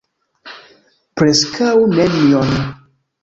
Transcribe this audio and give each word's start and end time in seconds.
Preskaŭ 1.21 1.75
nenion. 1.93 2.57